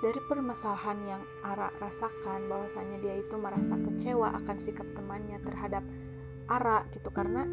[0.05, 5.83] dari permasalahan yang Ara rasakan bahwasannya dia itu merasa kecewa akan sikap temannya terhadap
[6.47, 7.09] Ara gitu.
[7.11, 7.45] Karena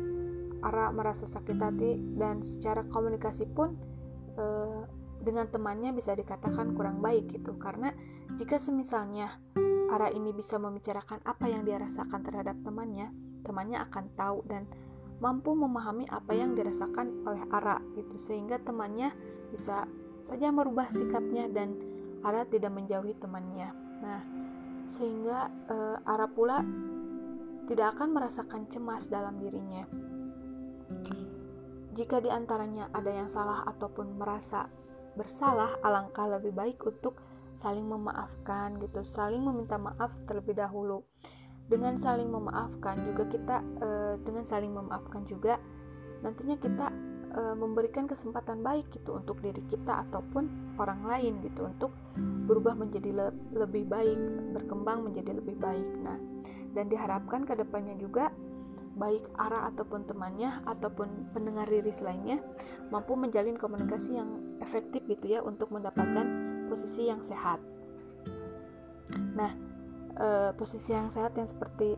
[0.63, 3.75] Ara merasa sakit hati dan secara komunikasi pun
[4.39, 4.83] uh,
[5.23, 7.55] dengan temannya bisa dikatakan kurang baik gitu.
[7.55, 7.91] Karena
[8.35, 9.39] jika semisalnya
[9.93, 13.13] Ara ini bisa membicarakan apa yang dia rasakan terhadap temannya,
[13.45, 14.67] temannya akan tahu dan
[15.23, 19.15] mampu memahami apa yang dirasakan oleh Ara gitu sehingga temannya
[19.55, 19.87] bisa
[20.19, 21.79] saja merubah sikapnya dan
[22.19, 23.71] Ara tidak menjauhi temannya.
[24.03, 24.21] Nah,
[24.91, 26.59] sehingga uh, Ara pula
[27.71, 29.87] tidak akan merasakan cemas dalam dirinya.
[31.95, 34.67] Jika di antaranya ada yang salah ataupun merasa
[35.15, 37.15] bersalah, alangkah lebih baik untuk
[37.53, 41.05] saling memaafkan gitu, saling meminta maaf terlebih dahulu
[41.73, 45.57] dengan saling memaafkan juga kita uh, dengan saling memaafkan juga
[46.21, 46.93] nantinya kita
[47.33, 51.89] uh, memberikan kesempatan baik gitu untuk diri kita ataupun orang lain gitu untuk
[52.45, 54.21] berubah menjadi le lebih baik
[54.53, 56.21] berkembang menjadi lebih baik nah
[56.77, 58.29] dan diharapkan ke depannya juga
[58.93, 62.37] baik arah ataupun temannya ataupun pendengar riris lainnya
[62.93, 64.29] mampu menjalin komunikasi yang
[64.61, 66.25] efektif gitu ya untuk mendapatkan
[66.69, 67.57] posisi yang sehat.
[69.33, 69.72] Nah,
[70.17, 71.95] uh, posisi yang sehat yang seperti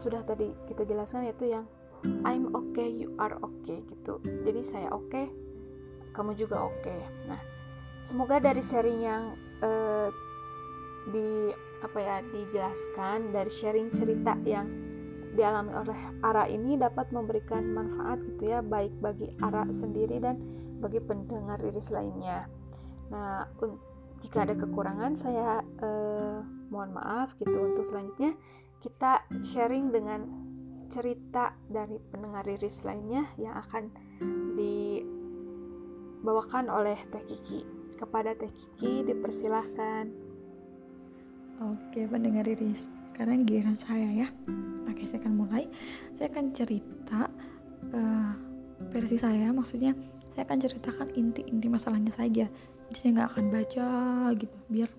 [0.00, 1.68] sudah tadi kita jelaskan yaitu yang
[2.24, 4.24] I'm okay, you are okay gitu.
[4.24, 5.26] Jadi saya oke, okay,
[6.16, 6.80] kamu juga oke.
[6.80, 7.00] Okay.
[7.28, 7.40] Nah,
[8.00, 10.08] semoga dari sharing yang uh,
[11.12, 14.68] di apa ya dijelaskan dari sharing cerita yang
[15.32, 20.40] dialami oleh Ara ini dapat memberikan manfaat gitu ya baik bagi Ara sendiri dan
[20.80, 22.48] bagi pendengar Iris lainnya.
[23.12, 23.44] Nah,
[24.20, 26.38] jika ada kekurangan saya eh,
[26.70, 28.38] mohon maaf gitu untuk selanjutnya
[28.80, 30.24] kita sharing dengan
[30.90, 33.94] cerita dari pendengar Iris lainnya yang akan
[36.18, 37.62] dibawakan oleh Teh Kiki.
[37.94, 40.10] Kepada Teh Kiki dipersilahkan.
[41.60, 42.88] Oke, pendengar Iris.
[43.06, 44.32] Sekarang giliran saya ya.
[44.88, 45.68] Oke, saya akan mulai.
[46.16, 47.28] Saya akan cerita
[47.92, 48.32] uh,
[48.90, 49.92] versi saya, maksudnya
[50.32, 52.48] saya akan ceritakan inti-inti masalahnya saja.
[52.88, 53.88] Jadi saya nggak akan baca
[54.40, 54.90] gitu, biar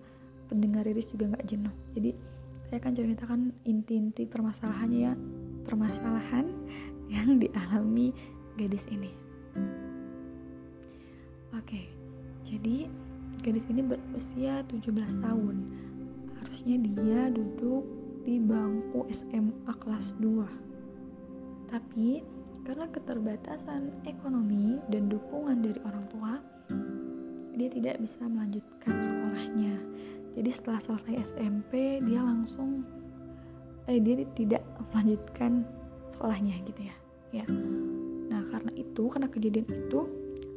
[0.52, 1.72] pendengar Iris juga nggak jenuh.
[1.96, 2.12] Jadi
[2.68, 5.14] saya akan ceritakan inti-inti permasalahannya ya,
[5.64, 6.52] permasalahan
[7.16, 8.12] yang dialami
[8.60, 9.16] gadis ini.
[11.56, 11.88] Oke,
[12.44, 12.92] jadi
[13.40, 14.92] gadis ini berusia 17
[15.24, 15.56] tahun.
[16.44, 17.88] Harusnya dia duduk
[18.28, 21.72] di bangku SMA kelas 2.
[21.72, 22.24] Tapi
[22.62, 26.34] karena keterbatasan ekonomi dan dukungan dari orang tua,
[27.58, 29.76] dia tidak bisa melanjutkan sekolahnya.
[30.32, 32.88] Jadi setelah selesai SMP, dia langsung
[33.90, 34.64] eh dia tidak
[34.94, 35.68] melanjutkan
[36.08, 36.96] sekolahnya gitu ya.
[37.32, 37.46] Ya.
[38.32, 40.00] Nah, karena itu, karena kejadian itu,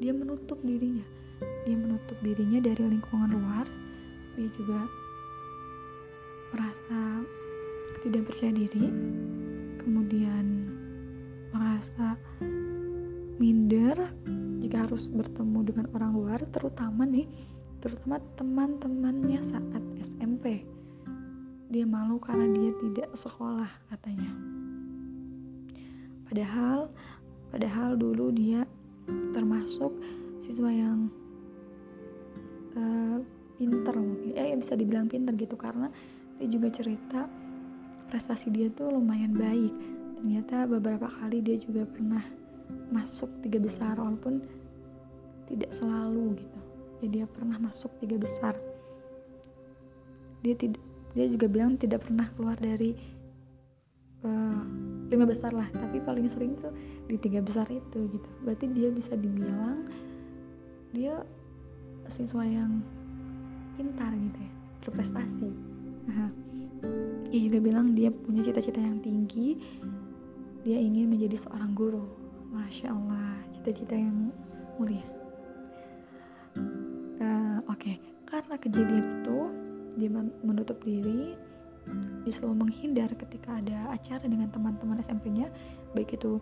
[0.02, 1.06] dia menutup dirinya
[1.64, 3.66] dia menutup dirinya dari lingkungan luar
[4.36, 4.80] dia juga
[6.52, 7.24] merasa
[8.04, 8.86] tidak percaya diri
[9.80, 10.68] kemudian
[11.50, 12.20] merasa
[13.40, 13.96] minder
[14.60, 17.26] jika harus bertemu dengan orang luar terutama nih
[17.84, 20.64] terutama teman-temannya saat SMP
[21.68, 24.32] dia malu karena dia tidak sekolah katanya.
[26.24, 26.88] Padahal
[27.52, 28.64] padahal dulu dia
[29.36, 29.92] termasuk
[30.40, 31.12] siswa yang
[32.72, 33.20] uh,
[33.60, 35.92] pinter mungkin eh bisa dibilang pinter gitu karena
[36.40, 37.28] dia juga cerita
[38.08, 39.74] prestasi dia tuh lumayan baik.
[40.24, 42.24] Ternyata beberapa kali dia juga pernah
[42.88, 44.40] masuk tiga besar walaupun
[45.52, 46.53] tidak selalu gitu
[47.08, 48.54] dia pernah masuk tiga besar.
[50.44, 50.54] Dia
[51.14, 52.92] dia juga bilang tidak pernah keluar dari
[54.26, 54.62] uh,
[55.08, 55.68] lima besar lah.
[55.70, 56.74] Tapi paling sering tuh
[57.08, 58.28] di tiga besar itu gitu.
[58.42, 59.88] Berarti dia bisa dibilang
[60.94, 61.22] dia
[62.10, 62.84] siswa yang
[63.74, 64.52] pintar gitu ya
[64.84, 65.50] berprestasi.
[67.34, 69.58] Dia juga bilang dia punya cita-cita yang tinggi.
[70.62, 72.04] Dia ingin menjadi seorang guru.
[72.54, 74.30] Masya Allah cita-cita yang
[74.78, 75.02] mulia
[77.68, 77.96] oke okay.
[78.28, 79.38] karena kejadian itu
[79.94, 80.10] dia
[80.42, 81.38] menutup diri
[82.24, 85.52] dia selalu menghindar ketika ada acara dengan teman-teman SMP-nya
[85.92, 86.40] baik itu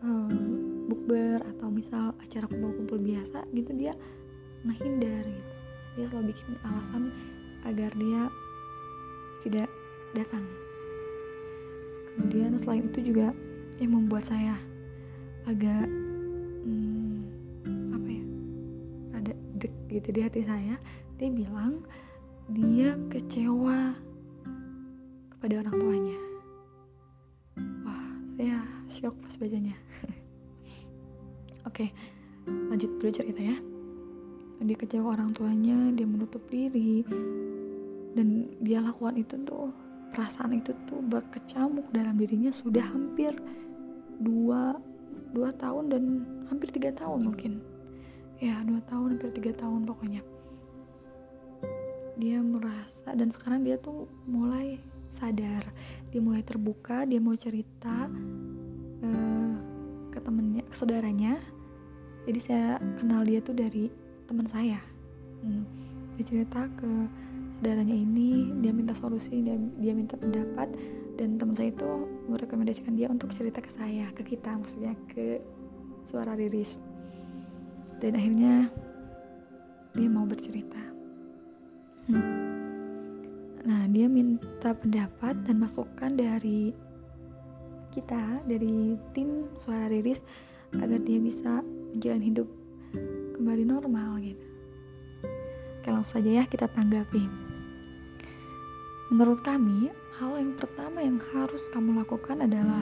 [0.00, 0.32] um,
[0.88, 3.92] bukber atau misal acara kumpul-kumpul biasa gitu dia
[4.64, 5.52] menghindar gitu
[5.98, 7.02] dia selalu bikin alasan
[7.68, 8.22] agar dia
[9.44, 9.68] tidak
[10.16, 10.44] datang
[12.16, 13.36] kemudian selain itu juga
[13.80, 14.56] yang membuat saya
[15.48, 15.88] agak
[16.64, 16.99] hmm,
[19.90, 20.78] gitu di hati saya
[21.18, 21.82] dia bilang
[22.50, 23.94] dia kecewa
[25.36, 26.18] kepada orang tuanya.
[27.86, 28.58] Wah saya
[28.90, 29.76] shock pas bacanya.
[31.68, 31.90] Oke
[32.46, 33.56] lanjut dulu cerita ya.
[34.60, 37.04] Dia kecewa orang tuanya dia menutup diri
[38.14, 39.70] dan dia lakukan itu tuh
[40.10, 43.30] perasaan itu tuh berkecamuk dalam dirinya sudah hampir
[44.20, 44.76] dua
[45.30, 46.02] dua tahun dan
[46.50, 47.62] hampir tiga tahun mungkin
[48.40, 50.24] ya dua tahun hampir tiga tahun pokoknya.
[52.16, 54.80] Dia merasa dan sekarang dia tuh mulai
[55.12, 55.68] sadar.
[56.08, 58.08] Dia mulai terbuka dia mau cerita
[59.04, 59.54] uh,
[60.08, 61.36] ke temennya ke saudaranya.
[62.24, 63.92] Jadi saya kenal dia tuh dari
[64.24, 64.80] teman saya.
[65.44, 65.64] Hmm,
[66.16, 66.88] dia cerita ke
[67.60, 70.72] saudaranya ini dia minta solusi dia, dia minta pendapat.
[71.20, 75.36] Dan teman saya itu merekomendasikan dia untuk cerita ke saya ke kita maksudnya ke
[76.08, 76.80] suara riris
[78.00, 78.54] dan akhirnya
[79.94, 80.80] dia mau bercerita
[82.08, 82.50] hmm
[83.60, 86.72] Nah, dia minta pendapat dan masukan dari
[87.92, 90.24] kita, dari tim suara riris
[90.80, 91.60] agar dia bisa
[91.92, 92.48] menjalani hidup
[93.36, 94.46] kembali normal gitu.
[95.84, 97.26] Langsung saja ya kita tanggapi.
[99.12, 99.90] Menurut kami,
[100.22, 102.80] hal yang pertama yang harus kamu lakukan adalah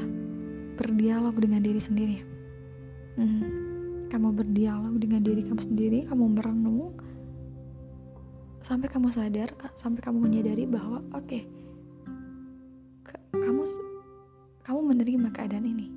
[0.77, 2.19] berdialog dengan diri sendiri.
[3.19, 3.68] Hmm,
[4.09, 6.97] kamu berdialog dengan diri kamu sendiri, kamu merenung,
[8.69, 9.49] sampai kamu sadar
[9.81, 11.43] sampai kamu menyadari bahwa oke okay,
[13.33, 13.65] kamu
[14.61, 15.89] kamu menerima keadaan ini.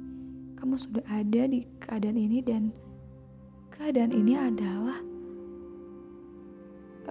[0.56, 2.72] Kamu sudah ada di keadaan ini dan
[3.76, 5.00] keadaan ini adalah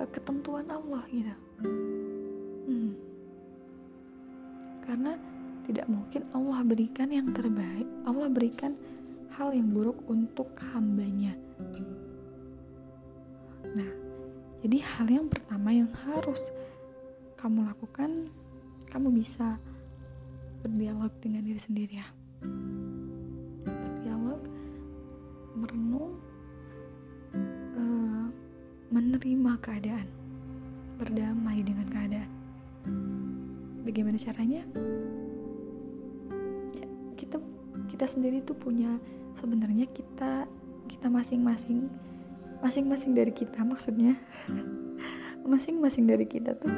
[0.00, 1.34] uh, ketentuan Allah gitu.
[2.70, 2.94] Hmm.
[4.86, 5.18] karena
[5.66, 8.78] tidak mungkin Allah berikan yang terbaik Allah berikan
[9.36, 11.34] hal yang buruk untuk hambanya.
[13.74, 13.90] Nah
[14.60, 16.52] jadi hal yang pertama yang harus
[17.40, 18.28] kamu lakukan
[18.92, 19.56] kamu bisa
[20.60, 22.08] berdialog dengan diri sendiri ya.
[23.64, 24.42] Berdialog
[25.56, 26.20] merenung
[27.78, 28.26] uh,
[28.92, 30.08] menerima keadaan
[31.00, 32.30] berdamai dengan keadaan.
[33.88, 34.60] Bagaimana caranya?
[36.76, 36.84] Ya,
[37.16, 37.40] kita
[37.88, 39.00] kita sendiri tuh punya
[39.38, 40.48] sebenarnya kita
[40.90, 41.86] kita masing-masing
[42.60, 44.16] masing-masing dari kita maksudnya.
[45.40, 46.68] Masing-masing dari kita tuh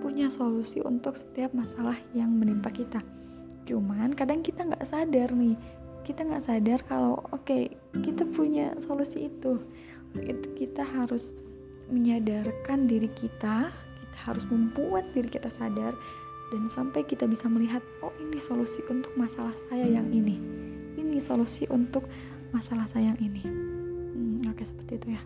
[0.00, 3.04] punya solusi untuk setiap masalah yang menimpa kita.
[3.68, 5.54] Cuman kadang kita nggak sadar nih.
[6.08, 9.60] Kita nggak sadar kalau oke okay, kita punya solusi itu.
[10.16, 11.36] Itu kita harus
[11.88, 15.96] menyadarkan diri kita kita harus membuat diri kita sadar
[16.48, 20.57] dan sampai kita bisa melihat oh ini solusi untuk masalah saya yang ini
[21.20, 22.06] solusi untuk
[22.50, 23.44] masalah saya yang ini.
[23.44, 25.22] Hmm, oke okay, seperti itu ya.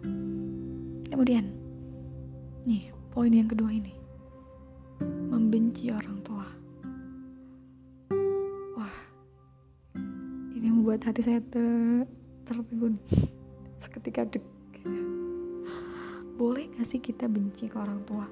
[1.12, 1.44] Kemudian
[2.66, 3.94] nih poin yang kedua ini.
[5.02, 6.46] Membenci orang tua.
[8.76, 8.96] Wah
[10.57, 11.64] ini membuat hati saya ter
[12.44, 12.98] tertegun
[13.83, 14.44] seketika dek
[16.42, 18.26] boleh gak sih kita benci ke orang tua?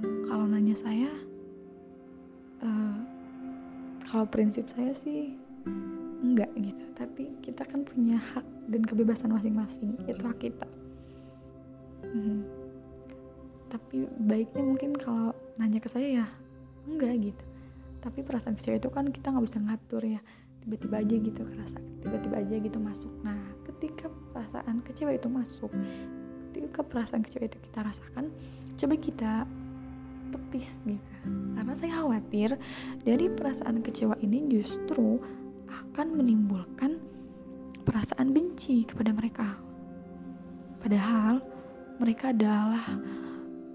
[0.00, 1.12] Kalau nanya saya
[2.64, 2.96] uh,
[4.06, 5.36] kalau prinsip saya sih
[6.32, 6.82] enggak gitu.
[6.98, 9.94] Tapi kita kan punya hak dan kebebasan masing-masing.
[10.10, 10.68] Itu hak kita.
[12.06, 12.46] Hmm.
[13.66, 16.26] tapi baiknya mungkin kalau nanya ke saya ya
[16.86, 17.44] enggak gitu.
[17.98, 20.20] Tapi perasaan kecewa itu kan kita nggak bisa ngatur ya.
[20.62, 23.10] Tiba-tiba aja gitu kerasa tiba-tiba aja gitu masuk.
[23.26, 25.74] Nah ketika perasaan kecewa itu masuk
[26.54, 28.24] ketika perasaan kecewa itu kita rasakan
[28.78, 29.32] coba kita
[30.30, 31.12] tepis gitu.
[31.58, 32.54] Karena saya khawatir
[33.02, 35.18] dari perasaan kecewa ini justru
[35.70, 36.98] akan menimbulkan
[37.86, 39.58] perasaan benci kepada mereka
[40.82, 41.42] padahal
[41.98, 42.82] mereka adalah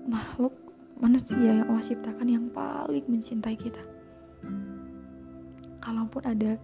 [0.07, 0.53] makhluk
[0.99, 3.81] manusia yang Allah ciptakan yang paling mencintai kita
[5.81, 6.59] kalaupun ada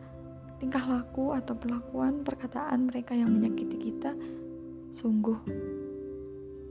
[0.58, 4.14] tingkah laku atau perlakuan perkataan mereka yang menyakiti kita
[4.94, 5.38] sungguh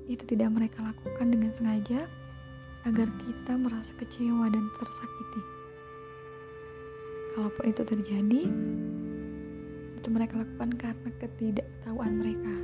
[0.07, 2.07] itu tidak mereka lakukan dengan sengaja
[2.87, 5.56] agar kita merasa kecewa dan tersakiti.
[7.37, 8.43] Kalaupun itu terjadi,
[10.01, 12.55] itu mereka lakukan karena ketidaktahuan mereka.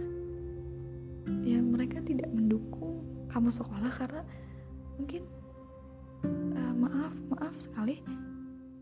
[1.45, 4.25] Ya, mereka tidak mendukung kamu sekolah karena
[4.97, 5.29] mungkin
[6.57, 8.01] uh, maaf, maaf sekali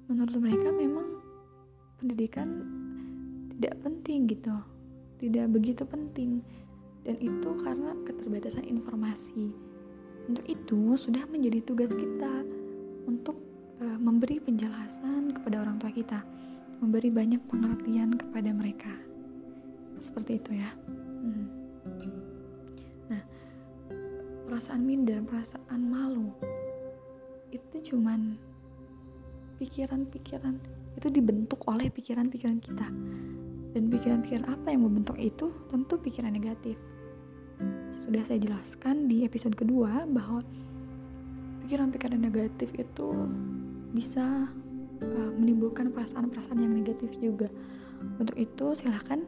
[0.06, 1.18] menurut mereka memang
[1.98, 2.48] pendidikan
[3.58, 4.54] tidak penting gitu.
[5.18, 6.40] Tidak begitu penting
[7.02, 9.50] dan itu karena keterbatasan informasi
[10.30, 12.46] untuk itu sudah menjadi tugas kita
[13.10, 13.49] untuk
[13.80, 16.22] uh, memberi penjelasan kepada orang tua kita,
[16.84, 18.92] memberi banyak pengertian kepada mereka.
[20.00, 20.70] Seperti itu ya.
[21.24, 21.46] Hmm.
[23.12, 23.22] Nah,
[24.48, 26.32] perasaan minder, perasaan malu
[27.50, 28.38] itu cuman
[29.58, 30.56] pikiran-pikiran
[30.96, 32.88] itu dibentuk oleh pikiran-pikiran kita.
[33.70, 35.52] Dan pikiran-pikiran apa yang membentuk itu?
[35.70, 36.80] Tentu pikiran negatif
[38.10, 40.42] sudah saya jelaskan di episode kedua bahwa
[41.62, 43.06] pikiran-pikiran negatif itu
[43.90, 44.48] bisa
[45.02, 47.50] uh, menimbulkan perasaan-perasaan yang negatif juga.
[48.16, 49.20] Untuk itu silahkan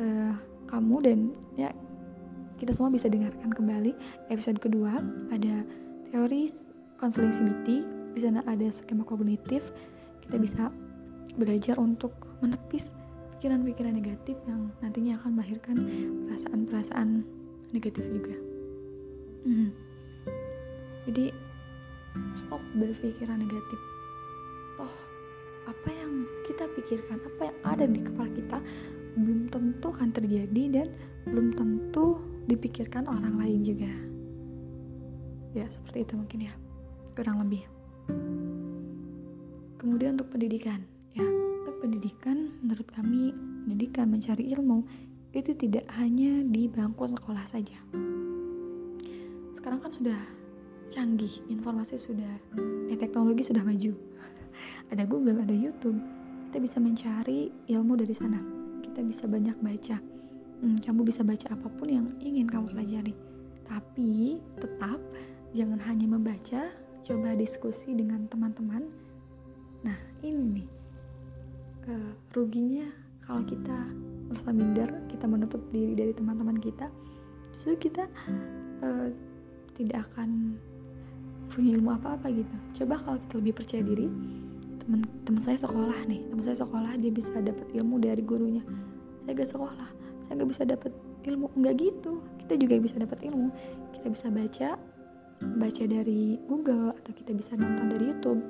[0.00, 0.34] uh,
[0.68, 1.18] kamu dan
[1.54, 1.70] ya
[2.58, 3.92] kita semua bisa dengarkan kembali
[4.30, 4.96] episode kedua
[5.34, 5.66] ada
[6.10, 6.50] teori
[6.96, 7.68] konseling CBT
[8.14, 9.74] di sana ada skema kognitif
[10.24, 10.70] kita bisa
[11.34, 12.94] belajar untuk menepis
[13.36, 15.76] pikiran-pikiran negatif yang nantinya akan melahirkan
[16.30, 17.26] perasaan-perasaan
[17.74, 18.34] negatif juga
[19.44, 19.68] hmm.
[21.10, 21.34] jadi
[22.38, 23.93] stop berpikiran negatif
[24.76, 24.94] toh
[25.64, 28.58] apa yang kita pikirkan apa yang ada di kepala kita
[29.14, 30.88] belum tentu akan terjadi dan
[31.30, 33.92] belum tentu dipikirkan orang lain juga
[35.56, 36.54] ya seperti itu mungkin ya
[37.14, 37.62] kurang lebih
[39.80, 40.82] kemudian untuk pendidikan
[41.16, 41.24] ya
[41.64, 43.32] untuk pendidikan menurut kami
[43.64, 44.84] pendidikan mencari ilmu
[45.34, 47.74] itu tidak hanya di bangku sekolah saja.
[49.58, 50.20] Sekarang kan sudah
[50.94, 52.38] canggih, informasi sudah,
[52.86, 53.90] eh, teknologi sudah maju.
[54.90, 55.98] Ada Google, ada YouTube,
[56.50, 58.38] kita bisa mencari ilmu dari sana.
[58.82, 59.96] Kita bisa banyak baca.
[60.62, 63.14] Hmm, kamu bisa baca apa pun yang ingin kamu pelajari.
[63.66, 65.00] Tapi tetap
[65.52, 66.70] jangan hanya membaca,
[67.02, 68.86] coba diskusi dengan teman-teman.
[69.82, 70.68] Nah, ini nih
[71.88, 72.88] uh, ruginya
[73.24, 73.76] kalau kita
[74.28, 76.88] merasa minder kita menutup diri dari teman-teman kita
[77.56, 78.04] justru kita
[78.84, 79.08] uh,
[79.76, 80.56] tidak akan
[81.52, 84.08] punya ilmu apa-apa gitu coba kalau kita lebih percaya diri
[84.84, 86.20] teman teman saya sekolah nih.
[86.28, 88.62] Teman saya sekolah dia bisa dapat ilmu dari gurunya.
[89.24, 89.88] Saya gak sekolah.
[90.24, 90.92] Saya gak bisa dapat
[91.24, 91.48] ilmu.
[91.56, 92.12] Nggak gitu.
[92.44, 93.48] Kita juga bisa dapat ilmu.
[93.96, 94.68] Kita bisa baca
[95.44, 98.40] baca dari Google atau kita bisa nonton dari YouTube.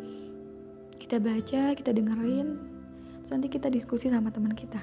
[0.99, 2.49] Kita baca kita dengerin.
[3.24, 4.82] Terus nanti kita diskusi sama teman kita.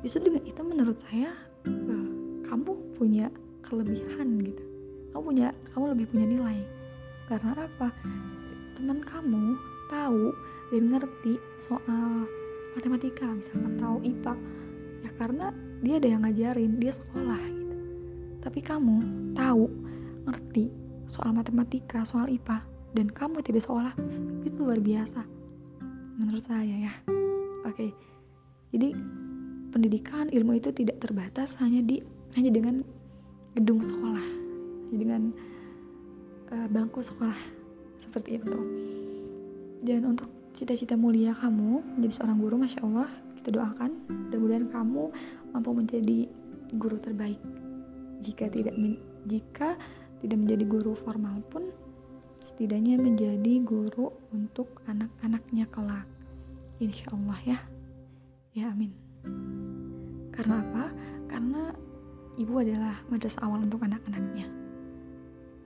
[0.00, 1.34] Justru dengan itu menurut saya
[1.68, 2.08] uh,
[2.48, 3.28] kamu punya
[3.60, 4.64] kelebihan gitu.
[5.12, 6.58] Kamu punya kamu lebih punya nilai.
[7.28, 7.92] Karena apa?
[8.78, 10.30] Teman kamu tahu
[10.70, 12.30] dan ngerti soal
[12.78, 14.34] matematika misalkan tahu IPA
[15.02, 15.46] ya karena
[15.82, 17.76] dia ada yang ngajarin dia sekolah gitu.
[18.40, 18.96] Tapi kamu
[19.34, 19.66] tahu
[20.30, 20.70] ngerti
[21.10, 22.62] soal matematika soal IPA
[22.94, 23.90] dan kamu tidak sekolah
[24.46, 25.26] itu luar biasa
[26.14, 26.94] menurut saya ya.
[27.66, 27.90] Oke
[28.70, 28.94] jadi
[29.70, 32.02] pendidikan ilmu itu tidak terbatas hanya di
[32.38, 32.82] hanya dengan
[33.54, 34.22] gedung sekolah
[34.90, 35.22] hanya dengan
[36.54, 37.38] uh, bangku sekolah
[37.98, 38.56] seperti itu
[39.80, 43.08] dan untuk cita-cita mulia kamu menjadi seorang guru masya Allah
[43.40, 43.90] kita doakan
[44.28, 45.02] mudah-mudahan kamu
[45.56, 46.18] mampu menjadi
[46.76, 47.40] guru terbaik.
[48.20, 48.76] Jika tidak
[49.24, 49.80] jika
[50.20, 51.72] tidak menjadi guru formal pun
[52.44, 56.04] setidaknya menjadi guru untuk anak-anaknya kelak.
[56.80, 57.58] Insya Allah ya.
[58.52, 58.92] Ya amin.
[60.36, 60.84] Karena apa?
[61.28, 61.72] Karena
[62.36, 64.46] ibu adalah madrasah awal untuk anak-anaknya.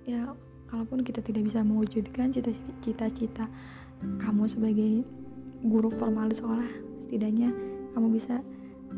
[0.07, 0.31] Ya
[0.71, 2.31] kalaupun kita tidak bisa mewujudkan
[2.83, 3.47] cita-cita
[4.01, 4.93] kamu sebagai
[5.65, 6.69] guru formal di sekolah
[7.01, 7.49] setidaknya
[7.95, 8.43] kamu bisa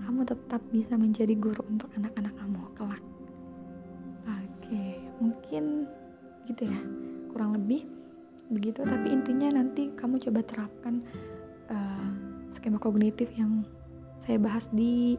[0.04, 3.02] kamu tetap bisa menjadi guru untuk anak-anak kamu kelak.
[4.28, 5.88] Oke mungkin
[6.50, 6.80] gitu ya
[7.32, 7.88] kurang lebih
[8.52, 8.84] begitu.
[8.84, 11.00] Tapi intinya nanti kamu coba terapkan
[11.72, 12.10] uh,
[12.52, 13.64] skema kognitif yang
[14.20, 15.16] saya bahas di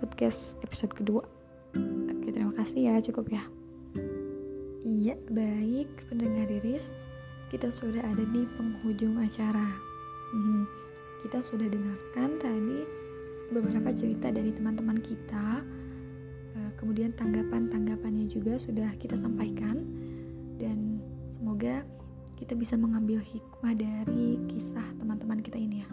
[0.00, 1.22] podcast episode kedua.
[2.10, 3.44] Oke terima kasih ya cukup ya.
[4.86, 6.90] Iya baik pendengar iris
[7.46, 9.68] kita sudah ada di penghujung acara.
[10.34, 10.66] Hmm,
[11.22, 12.82] kita sudah dengarkan tadi
[13.54, 15.62] beberapa cerita dari teman-teman kita.
[16.58, 19.86] Eh, kemudian tanggapan-tanggapannya juga sudah kita sampaikan
[20.58, 20.98] dan
[21.30, 21.86] semoga
[22.36, 25.88] kita bisa mengambil hikmah dari kisah teman-teman kita ini ya.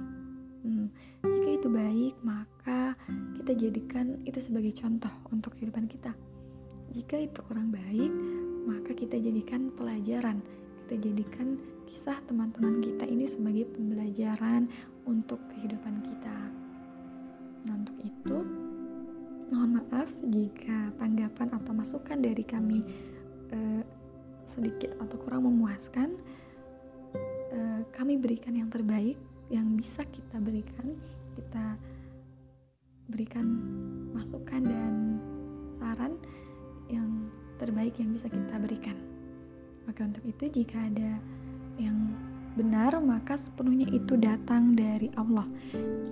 [0.64, 0.88] Hmm,
[1.22, 2.95] jika itu baik, maka
[3.38, 6.16] kita jadikan itu sebagai contoh untuk kehidupan kita.
[6.95, 8.12] Jika itu kurang baik,
[8.64, 10.39] maka kita jadikan pelajaran
[10.84, 11.56] kita jadikan
[11.88, 14.68] kisah teman-teman kita ini sebagai pembelajaran
[15.08, 16.38] untuk kehidupan kita.
[17.64, 18.36] Nah, untuk itu,
[19.48, 22.84] mohon maaf jika tanggapan atau masukan dari kami
[23.56, 23.84] eh,
[24.44, 26.20] sedikit atau kurang memuaskan.
[27.54, 29.16] Eh, kami berikan yang terbaik
[29.48, 31.00] yang bisa kita berikan,
[31.40, 31.80] kita
[33.08, 33.46] berikan
[34.12, 35.22] masukan dan
[35.80, 36.20] saran
[36.90, 37.32] yang
[37.62, 39.12] terbaik yang bisa kita berikan.
[39.86, 41.20] Maka untuk itu jika ada
[41.82, 42.14] yang
[42.54, 45.46] benar maka sepenuhnya itu datang dari Allah.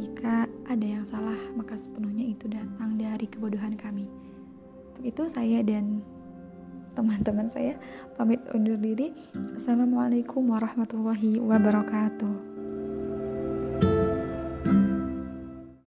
[0.01, 4.09] Jika ada yang salah maka sepenuhnya itu datang dari kebodohan kami.
[4.93, 6.01] Untuk itu saya dan
[6.97, 7.79] teman-teman saya
[8.19, 9.15] pamit undur diri.
[9.55, 12.50] Assalamualaikum warahmatullahi wabarakatuh.